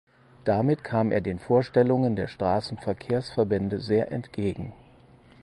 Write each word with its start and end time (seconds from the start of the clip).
Damit 0.45 0.83
kam 0.83 1.11
er 1.11 1.21
den 1.21 1.37
Vorstellungen 1.37 2.15
der 2.15 2.25
Strassenverkehrsverbände 2.25 3.79
sehr 3.79 4.11
entgegen. 4.11 4.73